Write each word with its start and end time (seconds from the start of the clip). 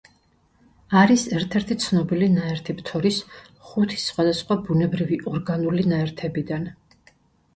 არის 1.01 1.23
ერთ-ერთი 1.39 1.75
ცნობილი 1.83 2.29
ნაერთი 2.37 2.73
ფთორის 2.79 3.19
ხუთი 3.71 4.01
სხვა 4.05 4.57
ბუნებრივი 4.69 5.19
ორგანული 5.33 5.85
ნაერთებიდან. 5.93 6.65